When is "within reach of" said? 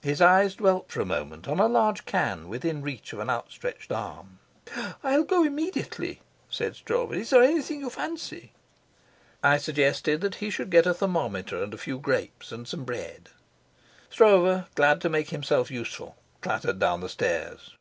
2.48-3.20